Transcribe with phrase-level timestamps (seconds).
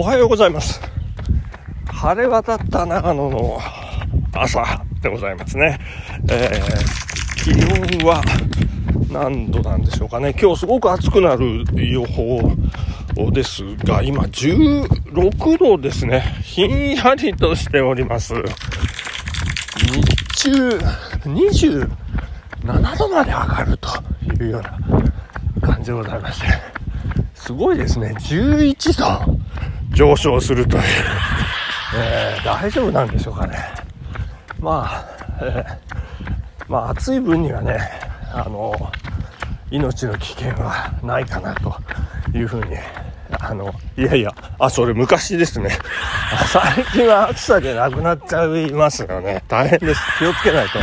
[0.00, 0.80] おはようございます。
[1.86, 3.58] 晴れ渡った長野の
[4.32, 5.76] 朝でございますね、
[6.30, 8.22] えー、気温は
[9.10, 10.36] 何度なんでしょうかね。
[10.40, 12.40] 今日すごく暑くなる予報
[13.32, 16.20] ですが今16度ですね。
[16.44, 18.34] ひんやりとしております。
[20.36, 20.78] 日中
[21.24, 21.88] 27
[22.96, 23.88] 度まで上がると
[24.44, 24.78] いうような
[25.60, 26.46] 感じでございまして
[27.34, 28.14] すごいですね。
[28.16, 29.37] 11度。
[29.98, 30.82] 上昇するという、
[31.96, 33.58] えー、大丈夫なんでしょうかね。
[34.60, 35.04] まあ、
[35.42, 37.80] えー、まあ、暑い分にはね、
[38.32, 38.72] あの、
[39.72, 41.74] 命の危険はないかなと
[42.32, 42.76] いうふうに、
[43.40, 45.70] あの、いやいや、あ、それ昔ですね。
[46.46, 49.42] 最近は暑さでなくなっちゃいますよね。
[49.48, 50.00] 大変です。
[50.20, 50.82] 気をつけないとい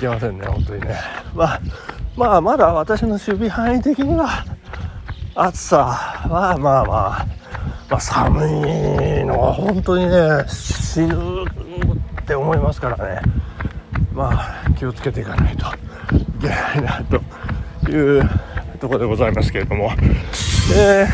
[0.00, 0.96] けませんね、本当にね。
[1.34, 1.60] まあ、
[2.16, 4.46] まあ、まだ私の守備範囲的には、
[5.34, 7.33] 暑さはまあまあ、
[7.88, 13.20] まあ、寒いのは本当にね死ぬって思いますからね。
[14.12, 15.66] まあ気をつけていかないと
[16.16, 18.28] いけないなという
[18.80, 19.90] ところでございますけれども、
[20.76, 21.06] え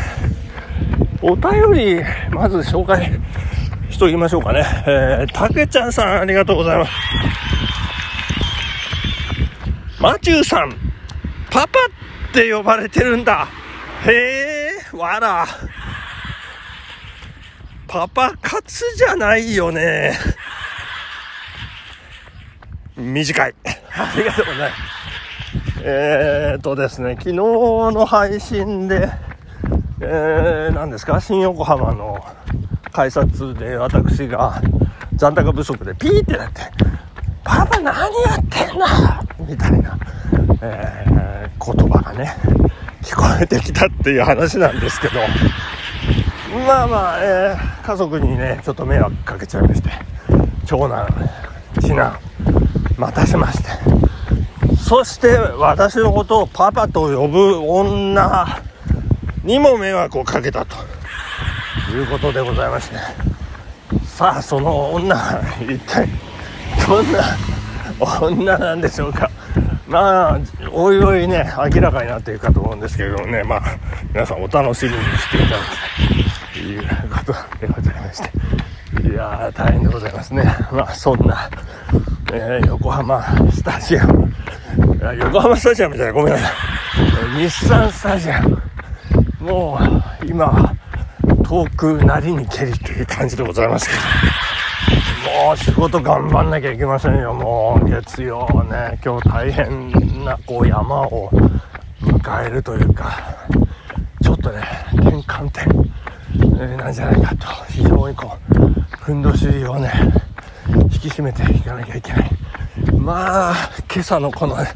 [1.21, 3.19] ー、お便りまず紹介
[3.89, 4.65] しときましょうかね。
[4.87, 6.91] えー、たけちゃんさんありがとうございます。
[9.99, 10.71] マチューさん
[11.51, 13.47] パパって呼ばれてるんだ。
[14.05, 14.11] へ
[14.93, 15.45] えわら。
[17.91, 20.17] パパ活じゃないよね。
[22.95, 23.55] 短い。
[23.65, 25.81] ありがとうございます。
[25.83, 29.11] えーとですね、昨日の配信で、
[29.99, 32.23] えー、何ですか、新横浜の
[32.93, 34.61] 改札で私が
[35.15, 36.61] 残高不足でピーってなって、
[37.43, 38.01] パパ何や
[38.39, 39.97] ってんだみたいな、
[40.61, 42.37] えー、言葉がね、
[43.01, 45.19] 聞こえてきたっていう話なんですけど、
[46.51, 49.89] まあまあ、えー、家族にねちょっと迷惑かけちゃいまして
[50.65, 51.07] 長男
[51.79, 52.19] 次男
[52.97, 53.69] 待たせまして。
[54.77, 58.61] そして私のことをパパと呼ぶ女
[59.43, 60.75] にも迷惑をかけたと。
[61.91, 62.97] いうことでございまして。
[64.05, 66.07] さあその女一体
[66.87, 67.37] どんな
[68.21, 69.29] 女なんでしょうか。
[69.87, 70.39] まあ
[70.71, 73.43] おいおいね明らかになっていくかと思うんですけれどもね。
[73.43, 73.61] まあ
[74.13, 76.10] 皆さんお楽しみにしていただきたい。
[77.21, 78.31] いうことでございまして。
[79.07, 80.43] いやー大変でございますね。
[80.71, 81.49] まあそんな、
[82.33, 84.33] えー、横浜スタジアム。
[85.17, 86.49] 横浜スタジアムじゃないごめんなさ
[87.37, 87.43] い。
[87.43, 88.61] 日産スタジアム。
[89.39, 89.79] も
[90.21, 90.75] う今
[91.43, 94.01] 遠くなりにけりという感じでございますけど。
[95.45, 97.33] もう仕事頑張んなきゃいけませんよ。
[97.33, 101.29] もう月曜ね今日大変なこう山を
[102.01, 103.17] 迎えるというか。
[104.21, 104.61] ちょっとね
[104.93, 105.90] 転換点。
[106.37, 109.91] なんじゃないかと非常にこうふんどしをね
[110.91, 112.31] 引き締めていかなきゃいけない
[112.97, 113.55] まあ
[113.91, 114.67] 今朝のこの、ね、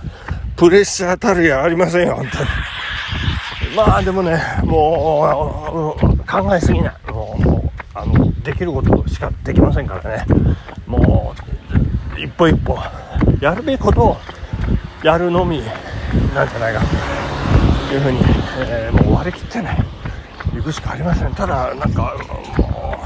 [0.55, 10.25] プレッシャーたるやありませんよ本当にまあでもねもう考えすぎないもうあのできることしかできませんからね
[10.87, 11.33] も
[12.17, 12.77] う一歩一歩
[13.41, 14.17] やるべきことを
[15.03, 15.61] やるのみ
[16.33, 16.81] なんじゃないか
[17.87, 18.19] というふうに、
[18.67, 19.94] えー、もう割り切ってね
[20.55, 21.33] 行くしかありません。
[21.33, 22.15] ただなんか
[22.57, 22.97] も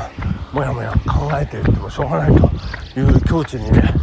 [0.53, 3.93] うもやもや考えていてもしょうがないという境地にね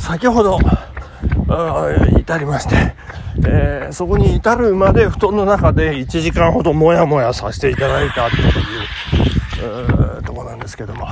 [0.00, 0.58] 先ほど
[2.18, 2.94] 至りまして、
[3.46, 11.06] えー、そこに至るまで布団の中で1時間ほどもやもやさせていただいたという、とこなんですけども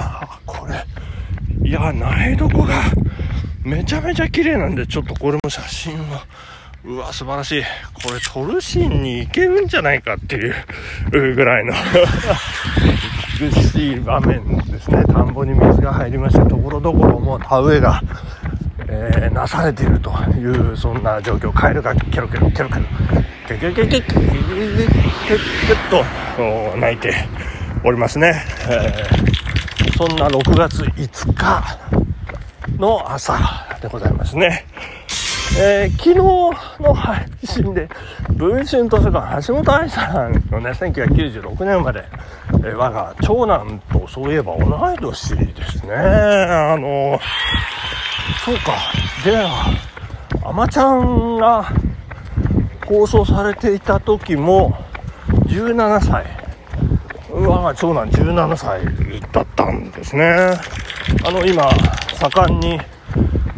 [0.44, 0.84] これ
[1.68, 2.82] いや苗床が
[3.64, 6.04] めちゃめちゃ綺麗なんでちょっとこれも写真を
[6.84, 7.62] うわ、素晴らしい。
[7.94, 10.54] これトルシンに行けるんじゃないかっていう
[11.34, 11.72] ぐらいの
[13.40, 15.04] 美しい場面ですね。
[15.04, 18.00] 田んぼに水が入りまして、ところどころもう田植えが、
[18.88, 21.52] えー、なされているという、そんな状況。
[21.52, 22.86] カエルがケロケロケロケロ、
[23.48, 26.04] ケケケケケケケケケと
[26.78, 27.14] 鳴いて
[27.84, 28.44] おりますね。
[28.68, 31.78] えー、そんな6月5日
[32.78, 33.38] の朝
[33.80, 34.66] でございますね。
[35.58, 36.16] えー、昨日
[36.82, 37.88] の配信で、
[38.32, 42.04] 文春図書館、橋本愛さんのね、1996年まで、
[42.50, 45.94] えー、我が長男とそういえば同い年ですね。
[45.94, 47.18] あの、
[48.44, 48.74] そうか。
[49.24, 49.46] で、
[50.44, 51.72] あまちゃんが
[52.86, 54.76] 放送されていた時も、
[55.46, 56.26] 17歳。
[57.30, 58.82] 我が長男17歳
[59.32, 60.52] だったんですね。
[61.24, 61.70] あの、今、
[62.20, 62.78] 盛んに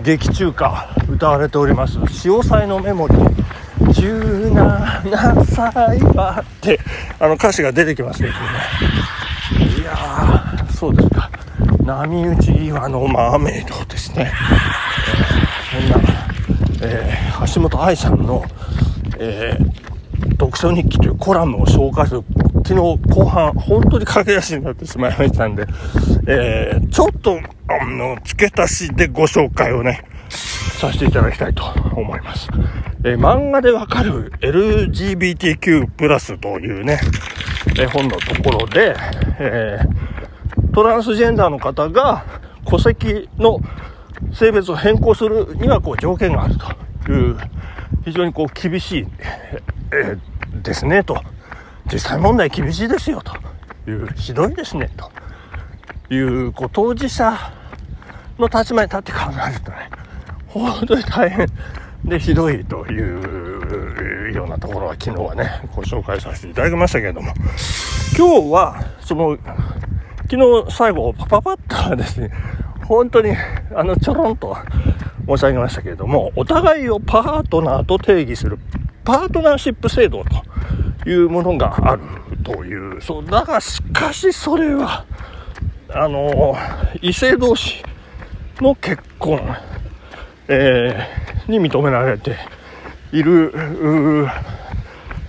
[0.02, 3.44] 劇中歌歌われております「潮騒のメモリー」
[3.92, 6.78] 17歳はって
[7.18, 8.38] あの歌詞が出てきますけどね。
[9.80, 11.30] いやーそうですか。
[11.84, 14.30] 波打ち岩のマーメイドですね、
[15.74, 16.08] えー、そんな、
[16.82, 18.44] えー、橋本愛さんの、
[19.18, 22.22] えー、読書日記というコラムを紹介する
[22.68, 25.64] 昨日後半本当に駆け足になってしまいましたんで、
[26.26, 31.64] えー、ちょっとあの付け足しでご紹介をねさせていただきたいと
[31.96, 32.46] 思います。
[33.04, 37.00] えー、漫画でわかる LGBTQ+ プラスというね、
[37.78, 38.94] えー、本のところで、
[39.38, 42.26] えー、トランスジェンダーの方が
[42.66, 43.60] 戸籍の
[44.34, 46.56] 性別を変更するにはこう条件がある
[47.06, 47.38] という
[48.04, 49.06] 非常にこう厳しい、
[49.90, 51.18] えー、ですねと
[51.92, 53.34] 実際問題厳しいですよと。
[53.90, 54.06] いう。
[54.14, 55.10] ひどいですねと。
[56.10, 57.36] いうこう当事者
[58.38, 59.90] の立場に立って考えるとね
[60.46, 61.46] 本当に大変
[62.04, 67.32] でひどいというようなところは昨日はねご紹介させていただきましたけれども。
[68.16, 69.38] 今日はその
[70.30, 72.30] 昨日最後パパパッとですね
[72.86, 73.34] 本当に
[73.74, 74.56] あのちょろんと
[75.26, 78.58] 申し上げましたけれどもお互いをパートナーと定義する
[79.04, 80.42] パートナーシップ制度と
[81.08, 82.02] いうものがある
[82.44, 85.04] というそうだがしかしそれは
[85.90, 86.56] あの
[87.00, 87.82] 異性同士
[88.60, 89.40] の結婚
[90.48, 92.36] えー、に認められて
[93.12, 93.52] いる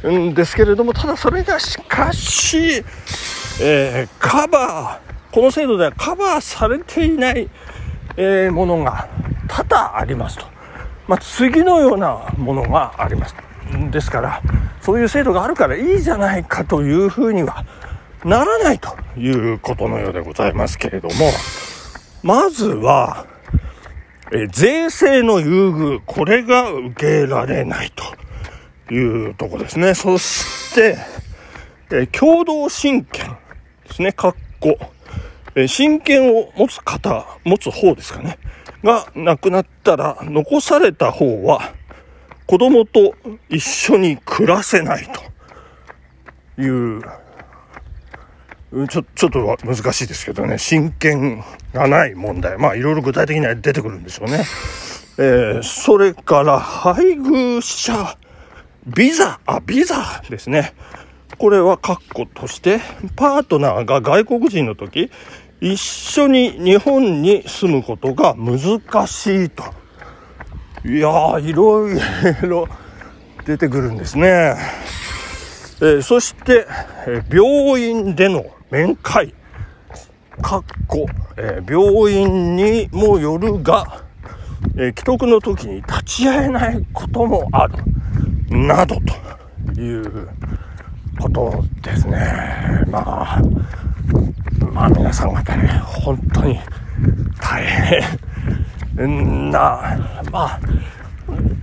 [0.05, 2.83] んですけれどもただそれがしかし、
[3.61, 7.49] えー、カバーこの制度ではカバーされていない、
[8.15, 9.09] えー、ものが
[9.49, 10.45] 多々ありますと、
[11.07, 13.35] まあ、次のようなものがあります。
[13.91, 14.41] ですから
[14.89, 17.63] そういう制度があるからいいじゃないかというふうには
[18.25, 21.13] ならないということのようでございますけれども
[22.23, 23.27] まずは
[24.31, 27.91] え税制の優遇、これが受けられない
[28.87, 29.93] というとこですね。
[29.93, 30.97] そして、
[31.91, 33.37] え共同親権
[33.87, 34.77] ですね、かっこ。
[35.53, 38.39] え親権を持つ方、持つ方ですかね。
[38.83, 41.73] が亡くなったら、残された方は、
[42.49, 43.13] 子供と
[43.47, 45.07] 一緒に暮らせない
[46.57, 47.03] という
[48.87, 51.43] ちょ、ちょっと難しいですけどね、親権
[51.75, 52.57] がない問題。
[52.57, 54.45] まあ、いろいろ具体的には出てくるんでしょうね。
[55.19, 58.17] えー、それから、配偶者、
[58.87, 60.73] ビザ、あ、ビザですね。
[61.37, 62.79] これは括弧として、
[63.15, 65.11] パートナーが外国人の時、
[65.61, 69.78] 一緒に日本に住むことが難しいと。
[70.85, 71.99] いやー、いろい
[72.41, 72.67] ろ
[73.45, 74.55] 出てくるんですね。
[75.81, 76.67] えー、そして、
[77.05, 79.33] えー、病院での面会、
[80.41, 81.05] かっこ、
[81.35, 84.03] えー、病院にもよるが、
[84.77, 87.73] えー、既得の時に立ち会えないこともある、
[88.49, 88.95] など
[89.75, 90.29] という
[91.19, 92.17] ことですね。
[92.89, 93.41] まあ、
[94.71, 96.57] まあ皆さん方ね、本当に
[97.41, 97.63] 大
[98.95, 100.59] 変な、まあ、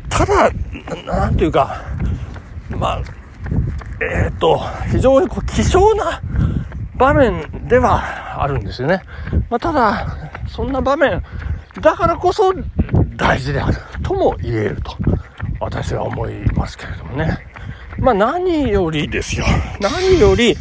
[0.08, 0.50] ただ、
[1.04, 1.82] なんていうか、
[2.70, 3.02] まあ、
[4.00, 4.60] えっ、ー、と、
[4.90, 6.20] 非常にこう希少な
[6.96, 9.02] 場面ではあるんですよね。
[9.48, 10.06] まあ、ただ、
[10.48, 11.22] そんな場面
[11.80, 12.52] だからこそ
[13.16, 14.96] 大事であるとも言えると
[15.60, 17.38] 私は思いますけれどもね。
[17.98, 19.44] まあ何よりですよ。
[19.80, 20.56] 何より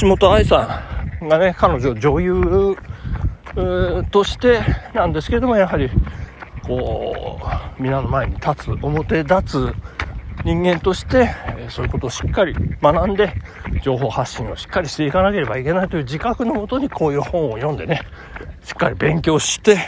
[0.00, 0.82] 橋本愛さ
[1.22, 2.76] んがね、彼女女優
[4.10, 4.60] として
[4.94, 5.90] なんですけれども、やはり
[6.66, 7.38] こ
[7.78, 9.74] う、皆の前に立つ、表立つ
[10.44, 13.32] 人間として、えそういうことをしっかり学んで
[13.82, 18.02] 情報発信をしっかりしていかなければいけないという自覚のもとにこういう本を読んでね
[18.62, 19.78] しっかり勉強して、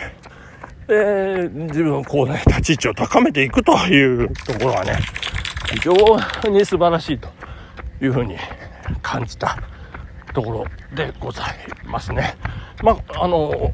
[0.89, 4.99] えー、自分をこうね立ち位置を高めていくというところはね
[5.71, 5.93] 非常
[6.51, 7.29] に素晴らしいと
[8.01, 8.37] いうふうに
[9.03, 9.59] 感じた
[10.33, 10.65] ところ
[10.95, 11.47] でござい
[11.85, 12.37] ますね。
[12.83, 13.73] ま、あの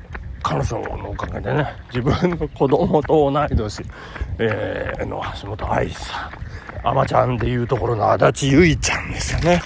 [0.52, 3.82] 彼女のおかげでね自分の子供と同い年、
[4.38, 6.30] えー、の橋本愛さ
[6.85, 9.62] んアマちゃんでいうところの足立ゆいちゃんですよね。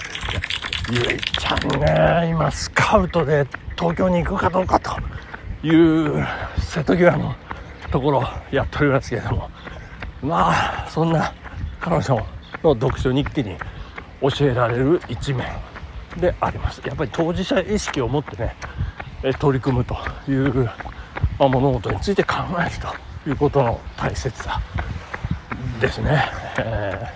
[0.89, 4.91] ゆいちゃんね、今スカウトで東京に行くかどうかと
[5.65, 6.25] いう
[6.59, 7.35] 瀬戸際の
[7.91, 9.49] ところをやっておりますけれども、
[10.21, 11.33] まあ、そんな
[11.81, 12.15] 彼女
[12.63, 13.57] の読書日記に
[14.21, 15.47] 教えられる一面
[16.17, 16.81] であります。
[16.85, 18.55] やっぱり当事者意識を持ってね、
[19.39, 19.95] 取り組むと
[20.27, 20.69] いう、
[21.39, 22.71] ま、物事について考える
[23.23, 24.61] ということの大切さ
[25.81, 26.23] ですね、
[26.59, 27.07] え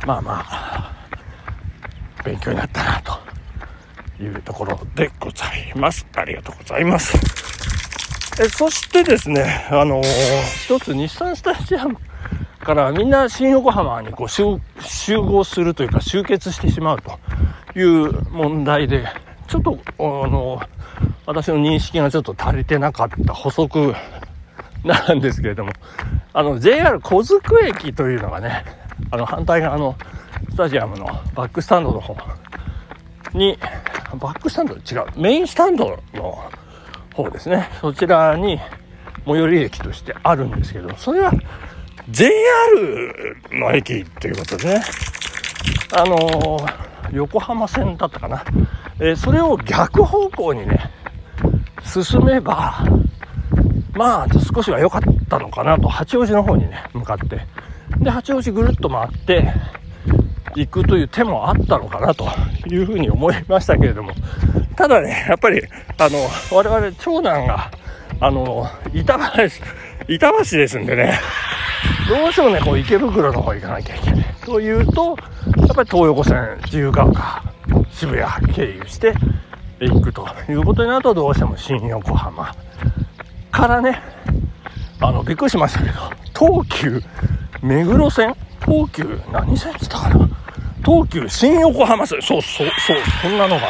[0.00, 0.92] ー、まあまあ
[2.24, 6.06] 勉強になったなというところでございます。
[6.14, 7.16] ありがとうございます。
[8.42, 10.04] えそしてですねあのー、
[10.64, 11.96] 一つ日産スタジアム
[12.60, 17.18] からみんな新横浜にこう集合するというか集結してしまうと
[17.78, 19.06] いう問題で
[19.50, 20.62] ちょっと、あの、
[21.30, 23.94] 私の認識がちょっと足りてなかった補足
[24.82, 25.70] なんですけれども、
[26.32, 28.64] あの、JR 小津区駅というのがね、
[29.12, 29.96] あの、反対側の
[30.50, 31.06] スタジアムの
[31.36, 32.16] バックスタンドの方
[33.32, 33.56] に、
[34.18, 36.50] バックスタンド違う、メインスタンドの
[37.14, 37.68] 方ですね。
[37.80, 38.58] そちらに
[39.24, 41.32] 最寄り駅としてあるんですけど、それは
[42.08, 42.32] JR
[43.52, 44.82] の駅っていうことでね、
[45.92, 48.44] あのー、横浜線だったかな。
[48.98, 50.90] えー、それを逆方向にね、
[51.90, 52.84] 進めば、
[53.94, 57.40] まあ、少しは良かったのかなと、八王子の方にね、向かって。
[57.98, 59.52] で、八王子ぐるっと回って、
[60.54, 62.28] 行くという手もあったのかなと
[62.68, 64.12] いうふうに思いましたけれども、
[64.76, 65.60] ただね、やっぱり、
[65.98, 66.18] あの、
[66.56, 67.70] 我々長男が、
[68.20, 71.18] あの、板橋、板橋ですんでね、
[72.08, 74.24] どうしてもね、こう池袋の方行かなきゃいけない。
[74.44, 75.16] というと、
[75.56, 77.42] やっぱり東横線、自由が丘、
[77.90, 79.14] 渋谷経由して
[79.88, 82.54] 行くということになると、どうしても新横浜
[83.50, 84.00] からね、
[85.00, 85.94] あの、びっくりしましたけど、
[86.38, 87.02] 東急、
[87.62, 88.34] 目黒線
[88.64, 90.28] 東急、何線って言ったかな
[90.84, 93.68] 東急新横浜線、そうそうそう、そんなのが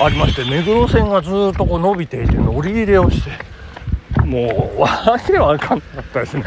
[0.00, 3.30] ありまして、目黒線がずっとこう伸びていて乗り入れをして、
[4.24, 6.44] もう、わけわかんなかったですね。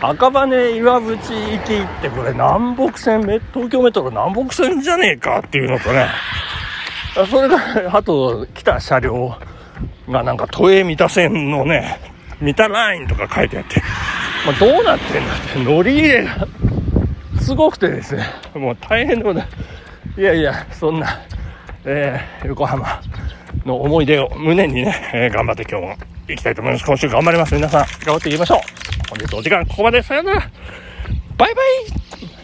[0.00, 6.08] 赤羽岩淵行きってこれ南北線、東京メトロ南北線じゃねえかっていうのとね、
[7.24, 7.58] それが、
[7.96, 9.36] あと来た車両
[10.08, 11.98] がなんか都営三田線のね、
[12.40, 13.82] 三田ラインとか書いてあって、
[14.44, 16.46] まあ、どうなってんだって乗り入れが
[17.40, 19.46] すごくてですね、もう大変でござい。
[20.18, 21.20] いやいや、そんな、
[21.84, 23.00] えー、横浜
[23.64, 25.96] の思い出を胸にね、えー、頑張って今日も
[26.28, 26.84] 行きたいと思います。
[26.84, 27.54] 今週頑張ります。
[27.54, 28.58] 皆さん、頑張っていきましょう。
[29.08, 30.02] 本日お時間ここまで。
[30.02, 30.50] さよなら。
[31.38, 32.35] バイバイ